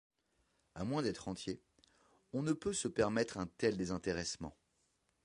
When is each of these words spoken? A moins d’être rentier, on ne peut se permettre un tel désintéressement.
A 0.73 0.83
moins 0.83 1.03
d’être 1.03 1.25
rentier, 1.25 1.61
on 2.33 2.41
ne 2.41 2.53
peut 2.53 2.73
se 2.73 2.87
permettre 2.87 3.37
un 3.37 3.45
tel 3.45 3.77
désintéressement. 3.77 4.57